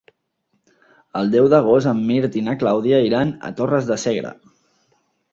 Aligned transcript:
El 1.19 1.27
deu 1.35 1.49
d'agost 1.53 1.89
en 1.91 1.99
Mirt 2.07 2.37
i 2.41 2.43
na 2.47 2.55
Clàudia 2.63 3.01
iran 3.09 3.33
a 3.49 3.51
Torres 3.61 3.91
de 3.91 3.99
Segre. 4.05 4.33